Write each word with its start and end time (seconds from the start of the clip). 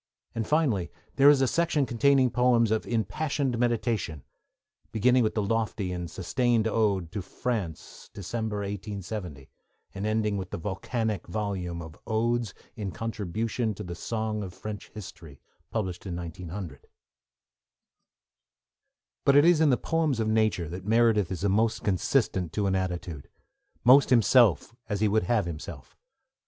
And, 0.33 0.47
finally, 0.47 0.89
there 1.17 1.29
is 1.29 1.41
a 1.41 1.47
section 1.47 1.85
containing 1.85 2.31
poems 2.31 2.71
of 2.71 2.87
impassioned 2.87 3.59
meditation, 3.59 4.23
beginning 4.91 5.21
with 5.21 5.35
the 5.35 5.43
lofty 5.43 5.91
and 5.91 6.09
sustained 6.09 6.67
ode 6.67 7.11
to 7.11 7.21
France, 7.21 8.09
December 8.11 8.61
1870, 8.61 9.47
and 9.93 10.07
ending 10.07 10.37
with 10.37 10.49
the 10.49 10.57
volcanic 10.57 11.27
volume 11.27 11.83
of 11.83 11.99
Odes 12.07 12.55
in 12.75 12.89
Contribution 12.89 13.75
to 13.75 13.83
the 13.83 13.93
Song 13.93 14.41
of 14.41 14.55
French 14.55 14.89
History, 14.89 15.39
published 15.69 16.07
in 16.07 16.15
1900. 16.15 16.87
But 19.23 19.35
it 19.35 19.45
is 19.45 19.61
in 19.61 19.69
the 19.69 19.77
poems 19.77 20.19
of 20.19 20.27
nature 20.27 20.67
that 20.67 20.83
Meredith 20.83 21.31
is 21.31 21.43
most 21.43 21.83
consistent 21.83 22.51
to 22.53 22.65
an 22.65 22.73
attitude, 22.73 23.29
most 23.83 24.09
himself 24.09 24.73
as 24.89 24.99
he 25.01 25.07
would 25.07 25.25
have 25.25 25.45
himself. 25.45 25.95